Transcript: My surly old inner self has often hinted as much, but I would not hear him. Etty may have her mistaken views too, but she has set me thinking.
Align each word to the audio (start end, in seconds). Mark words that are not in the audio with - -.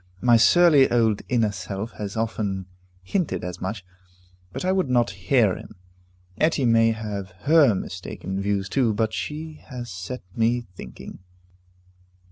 My 0.19 0.35
surly 0.35 0.89
old 0.89 1.21
inner 1.29 1.51
self 1.51 1.91
has 1.91 2.17
often 2.17 2.65
hinted 3.03 3.43
as 3.43 3.61
much, 3.61 3.85
but 4.51 4.65
I 4.65 4.71
would 4.71 4.89
not 4.89 5.11
hear 5.11 5.55
him. 5.55 5.75
Etty 6.39 6.65
may 6.65 6.89
have 6.89 7.29
her 7.41 7.75
mistaken 7.75 8.41
views 8.41 8.67
too, 8.67 8.95
but 8.95 9.13
she 9.13 9.61
has 9.67 9.91
set 9.91 10.23
me 10.35 10.65
thinking. 10.75 11.19